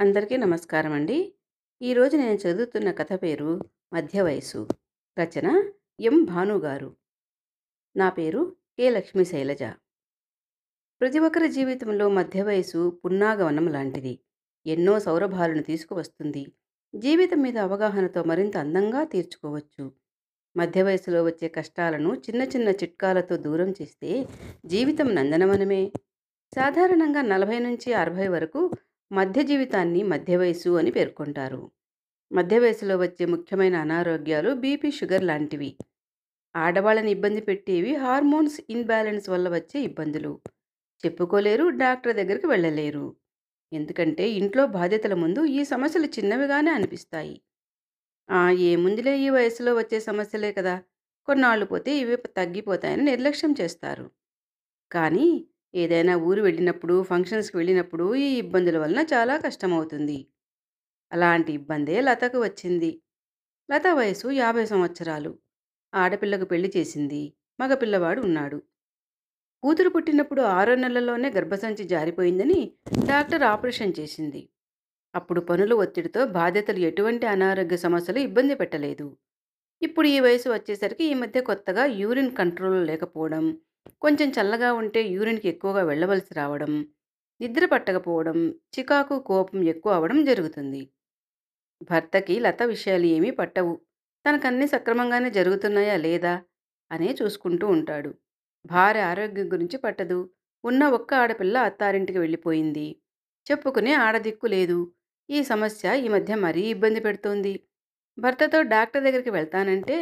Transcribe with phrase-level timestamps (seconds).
[0.00, 1.34] అందరికీ నమస్కారం అండి.
[1.82, 3.60] ఈరోజు నేను చదువుతున్న కథ పేరు
[3.92, 4.68] మధ్య వయసు.
[5.20, 6.24] రచన ఎం.
[6.24, 6.96] భాను గారు.
[7.96, 8.90] నా పేరు కె.
[8.90, 9.62] లక్ష్మీ శైలజ.
[11.00, 14.18] ప్రతి ఒక్కరి జీవితంలో మధ్య వయసు పున్నాగవనం లాంటిది.
[14.66, 16.46] ఎన్నో సౌరభాలను తీసుకువస్తుంది.
[16.94, 19.92] జీవితం మీద అవగాహనతో మరింత అందంగా తీర్చుకోవచ్చు.
[20.56, 24.26] మధ్య వయసులో వచ్చే కష్టాలను చిన్న చిన్న చిట్కాలతో దూరం చేస్తే
[24.66, 25.92] జీవితం నందనవనమే.
[26.54, 28.70] సాధారణంగా నలభై నుంచి అరవై వరకు
[29.10, 31.60] మధ్య జీవితాన్ని మధ్య వయసు అని పేర్కొంటారు.
[32.30, 35.70] మధ్య వయసులో వచ్చే ముఖ్యమైన అనారోగ్యాలు బీపీ షుగర్ లాంటివి.
[36.54, 40.32] ఆడవాళ్ళని ఇబ్బంది పెట్టేవి హార్మోన్స్ ఇన్బ్యాలెన్స్ వల్ల వచ్చే ఇబ్బందులు.
[41.04, 43.06] చెప్పుకోలేరు డాక్టర్ దగ్గరికి వెళ్ళలేరు.
[43.72, 47.36] ఎందుకంటే ఇంట్లో బాధ్యతల ముందు ఈ సమస్యలు చిన్నవిగానే అనిపిస్తాయి.
[48.28, 48.40] "ఆ,
[48.70, 50.74] ఏముందిలే ఈ వయసులో వచ్చే సమస్యలే కదా!
[51.28, 54.06] కొన్నాళ్ళు పోతే ఇవి తగ్గిపోతాయని నిర్లక్ష్యం చేస్తారు.
[54.90, 55.28] కానీ
[55.74, 60.26] ఏదైనా ఊరు వెళ్ళినప్పుడు ఫంక్షన్స్కి వెళ్ళినప్పుడు ఈ ఇబ్బందుల వలన చాలా కష్టమవుతుంది.
[61.12, 63.02] అలాంటి ఇబ్బందే లతకు వచ్చింది.
[63.70, 65.38] లత వయసు యాభై సంవత్సరాలు.
[65.94, 67.34] ఆడపిల్లకు పెళ్ళి చేసింది.
[67.60, 68.62] మగపిల్లవాడు ఉన్నాడు.
[69.62, 72.72] కూతురు పుట్టినప్పుడు ఆరో నెలల్లోనే గర్భసంచి జారిపోయిందని
[73.06, 74.48] డాక్టర్ ఆపరేషన్ చేసింది.
[75.14, 79.16] అప్పుడు పనుల ఒత్తిడితో బాధ్యతలు ఎటువంటి అనారోగ్య సమస్యలు ఇబ్బంది పెట్టలేదు.
[79.82, 83.58] ఇప్పుడు ఈ వయసు వచ్చేసరికి ఈ మధ్య కొత్తగా యూరిన్ కంట్రోల్ లేకపోవడం
[84.02, 86.72] కొంచెం చల్లగా ఉంటే యూరిన్కి ఎక్కువగా వెళ్ళవలసి రావడం
[87.40, 88.38] నిద్ర పట్టకపోవడం
[88.74, 90.82] చికాకు కోపం ఎక్కువ అవడం జరుగుతుంది.
[91.90, 93.74] భర్తకి లత విషయాలు ఏమీ పట్టవు.
[94.24, 96.34] తనకన్నీ సక్రమంగానే జరుగుతున్నాయా లేదా
[96.90, 98.10] అనే చూసుకుంటూ ఉంటాడు.
[98.66, 100.18] భార్య ఆరోగ్యం గురించి పట్టదు.
[100.64, 102.86] ఉన్న ఒక్క ఆడపిల్ల అత్తారింటికి వెళ్ళిపోయింది.
[103.46, 104.78] చెప్పుకునే ఆడదిక్కు లేదు.
[105.28, 107.54] ఈ సమస్య ఈ మధ్య మరీ ఇబ్బంది పెడుతోంది.
[108.18, 109.96] భర్తతో డాక్టర్ దగ్గరికి వెళ్తానంటే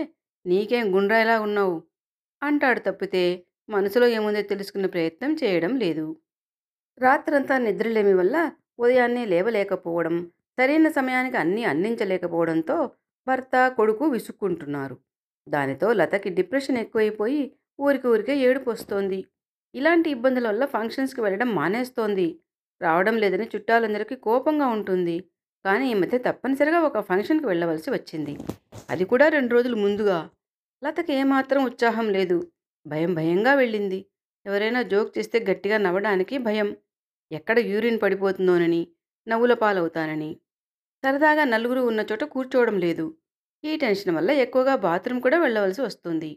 [0.47, 1.77] నీకేం గుండ్రాయిలా ఉన్నావు?
[2.43, 3.25] అంటాడు తప్పితే
[3.69, 6.17] మనసులో ఏముందో తెలుసుకునే ప్రయత్నం చేయడం లేదు.
[6.99, 8.37] రాత్రంతా నిద్రలేమి వల్ల
[8.79, 10.17] ఉదయాన్నే లేవలేకపోవడం
[10.59, 12.77] సరైన సమయానికి అన్నీ అందించలేకపోవడంతో
[13.27, 14.97] భర్త కొడుకు విసుక్కుంటున్నారు.
[15.49, 17.43] దానితో లతకి డిప్రెషన్ ఎక్కువైపోయి
[17.81, 19.25] ఊరికి ఊరికే ఏడుపు వస్తోంది.
[19.75, 22.41] ఇలాంటి ఇబ్బందుల వల్ల ఫంక్షన్స్కి వెళ్ళడం మానేస్తోంది.
[22.83, 25.17] రావడం లేదని చుట్టాలందరికీ కోపంగా ఉంటుంది.
[25.65, 28.35] కానీ ఈ మధ్య తప్పనిసరిగా ఒక ఫంక్షన్కి వెళ్ళవలసి వచ్చింది.
[28.91, 30.19] అది కూడా రెండు రోజులు ముందుగా.
[30.85, 32.39] లతకి ఏమాత్రం ఉత్సాహం లేదు.
[32.89, 34.01] భయం భయంగా వెళ్ళింది.
[34.47, 36.69] ఎవరైనా జోక్ చేస్తే గట్టిగా నవ్వడానికి భయం.
[37.33, 38.83] ఎక్కడ యూరిన్ పడిపోతుందోనని
[39.27, 40.31] నవ్వుల పాలవుతానని.
[41.05, 43.07] సరదాగా నలుగురు ఉన్న చోట కూర్చోవడం లేదు.
[43.65, 46.31] ఈ టెన్షన్ వల్ల ఎక్కువగా బాత్రూమ్ కూడా వెళ్ళవలసి వస్తుంది.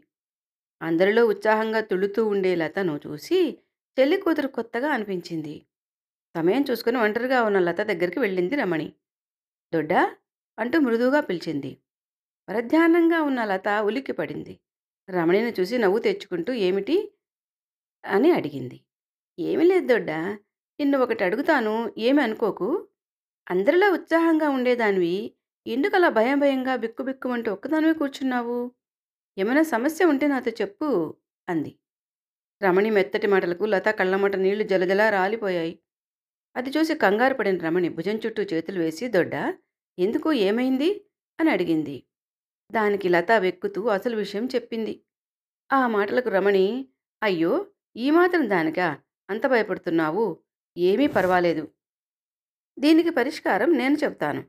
[0.82, 3.40] అందరిలో ఉత్సాహంగా తుళ్ళుతూ ఉండే లతను చూసి
[3.96, 5.54] చెల్లి కూతురు కొత్తగా అనిపించింది.
[6.36, 8.88] సమయం చూసుకుని ఒంటరిగా ఉన్న లత దగ్గరికి వెళ్ళింది రమణి.
[9.74, 10.02] దొడ్డా
[10.58, 11.72] అంటూ మృదువుగా పిలిచింది.
[12.48, 14.54] పరధ్యానంగా ఉన్న లత ఉలిక్కి పడింది
[15.10, 17.12] రమణిని చూసి నవ్వు తెచ్చుకుంటూ ఏమిటి?
[18.04, 18.80] అని అడిగింది.
[19.38, 20.32] ఏమీ లేదు దొడ్డా
[20.80, 21.94] నిన్ను ఒకటి అడుగుతాను.
[21.98, 22.88] ఏమి అనుకోకు.
[23.50, 25.34] అందరిలో ఉత్సాహంగా ఉండేదానివి.
[25.66, 28.72] ఎందుకు అలా భయం భయంగా బిక్కు వంటి ఒక్కదానివే కూర్చున్నావు?
[29.38, 31.16] ఏమైనా సమస్య ఉంటే నాతో చెప్పు
[31.48, 31.78] అంది.
[32.62, 35.78] రమణి మెత్తటి మాటలకు లత కళ్ళమట నీళ్ళు జలజలా రాలిపోయాయి.
[36.56, 39.34] అది చూసి కంగారు పడిన రమణి భుజం చుట్టూ చేతులు వేసి దొడ్డ
[39.98, 40.32] ఎందుకు?
[40.32, 41.06] ఏమైంది?
[41.40, 42.02] అని అడిగింది.
[42.72, 44.94] దానికి లత వెక్కుతూ అసలు విషయం చెప్పింది.
[45.70, 46.66] ఆ మాటలకు రమణి
[47.22, 47.52] అయ్యో!
[47.96, 48.88] ఈ మాత్రం దానికా?
[49.28, 50.26] అంత భయపడుతున్నావు?
[50.76, 51.64] ఏమీ పర్వాలేదు.
[52.76, 54.42] దీనికి పరిష్కారం నేను చెప్తాను.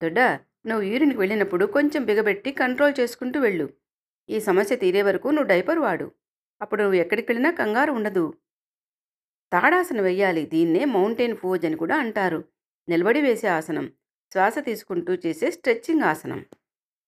[0.00, 0.20] దొడ్డ
[0.66, 3.66] నువ్వు యూరిన్కి వెళ్ళినప్పుడు కొంచెం బిగబెట్టి కంట్రోల్ చేసుకుంటూ వెళ్ళు.
[4.28, 6.06] ఈ సమస్య తీరే వరకు నువ్వు డైపర్ వాడు.
[6.60, 8.24] అప్పుడు నువ్వు ఎక్కడికి వెళ్ళినా కంగారు ఉండదు.
[9.52, 10.46] తాడాసన వెయ్యాలి.
[10.46, 12.40] దీన్నే మౌంటైన్ ఫోజ్ అని కూడా అంటారు.
[12.88, 13.86] నిలబడి వేసే ఆసనం.
[14.32, 16.40] శ్వాస తీసుకుంటూ చేసే స్ట్రెచ్చింగ్ ఆసనం.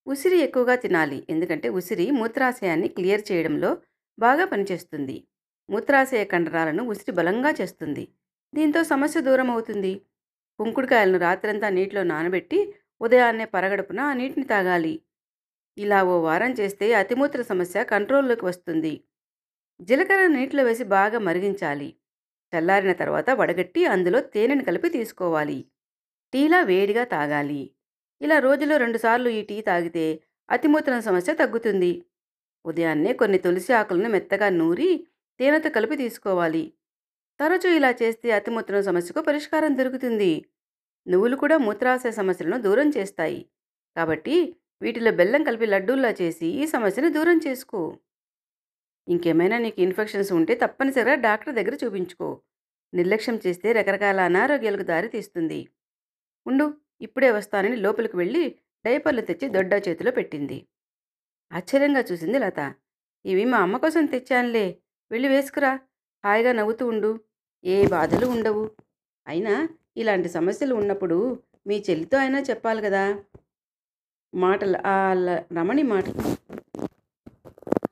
[0.07, 1.27] ఉసిరి ఎక్కువగా తినాలి.
[1.31, 3.71] ఎందుకంటే ఉసిరి మూత్రాశయాన్ని క్లియర్ చేయడంలో
[4.19, 5.17] బాగా పనిచేస్తుంది.
[5.69, 8.05] మూత్రాశయ కండరాలను ఉసిరి బలంగా చేస్తుంది.
[8.55, 9.93] దీంతో సమస్య దూరం అవుతుంది
[10.59, 14.95] కుంకుడుకాయలను రాత్రంతా నీటిలో నానబెట్టి ఉదయాన్నే పరగడుపున ఆ నీటిని తాగాలి.
[15.77, 18.95] ఇలా ఓ వారం చేస్తే అతిమూత్ర సమస్య కంట్రోల్లోకి వస్తుంది.
[19.81, 21.89] జీలకర్ర నీటిలో వేసి బాగా మరిగించాలి.
[22.53, 25.59] చల్లారిన తర్వాత వడగట్టి అందులో తేనెను కలిపి తీసుకోవాలి.
[26.33, 27.63] టీలా వేడిగా తాగాలి.
[28.21, 30.07] ఇలా రోజులో రెండుసార్లు ఈ టీ తాగితే
[30.51, 32.05] అతిమూత్రం సమస్య తగ్గుతుంది.
[32.65, 35.07] ఉదయాన్నే కొన్ని తులసి ఆకులను మెత్తగా నూరి
[35.41, 36.73] తేనెతో కలిపి తీసుకోవాలి.
[37.41, 40.33] తరచూ ఇలా చేస్తే అతిమూత్రం సమస్యకు పరిష్కారం దొరుకుతుంది.
[41.07, 43.47] నువ్వులు కూడా మూత్రాశయ సమస్యలను దూరం చేస్తాయి.
[43.97, 44.37] కాబట్టి
[44.83, 47.99] వీటిలో బెల్లం కలిపి లడ్డూల్లా చేసి ఈ సమస్యను దూరం చేసుకో.
[49.09, 52.41] ఇంకేమైనా నీకు ఇన్ఫెక్షన్స్ ఉంటే తప్పనిసరిగా డాక్టర్ దగ్గర చూపించుకో.
[52.93, 55.61] నిర్లక్ష్యం చేస్తే రకరకాల అనారోగ్యాలకు దారి తీస్తుంది
[56.47, 56.67] ఉండు.
[57.01, 58.55] ఇప్పుడే వస్తానని లోపలికి వెళ్ళి
[58.87, 60.67] డైపర్లు తెచ్చి దొడ్డ చేతిలో పెట్టింది.
[61.53, 62.75] ఆశ్చర్యంగా చూసింది లత.
[63.25, 64.79] ఇవి మా అమ్మ కోసం తెచ్చానులే.
[65.11, 65.79] వెళ్ళి వేసుకురా.
[66.25, 67.21] హాయిగా నవ్వుతూ ఉండు.
[67.65, 68.71] ఏ బాధలు ఉండవు.
[69.27, 73.21] అయినా ఇలాంటి సమస్యలు ఉన్నప్పుడు మీ చెల్లితో అయినా చెప్పాలి కదా.
[74.35, 75.13] మాటలు ఆ
[75.53, 76.05] రమణి మాట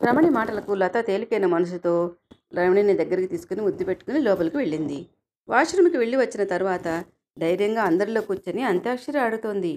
[0.08, 2.16] రమణి మాటలకు లత తేలికైన మనసుతో
[2.54, 5.06] రమణిని దగ్గరికి తీసుకుని ముద్దు పెట్టుకుని లోపలికి వెళ్ళింది.
[5.48, 7.04] వాష్రూమ్కి వెళ్ళి వచ్చిన తర్వాత
[7.36, 9.72] ధైర్యంగా అందరిలో కూర్చొని అంత్యాక్షరి ఆడుతోంది.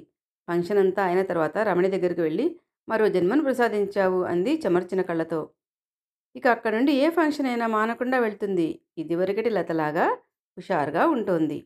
[0.47, 2.45] ఫంక్షన్ అంతా అయిన తర్వాత రమణి దగ్గరికి వెళ్ళి
[2.87, 5.39] మరో జన్మను ప్రసాదించావు అంది చెమర్చిన కళ్ళతో.
[6.35, 8.67] ఇక అక్కడ నుండి ఏ ఫంక్షన్ అయినా మానకుండా వెళ్తుంది.
[8.97, 10.05] ఇదివరకటి లతలాగా
[10.57, 11.59] హుషారుగా ఉంటోంది.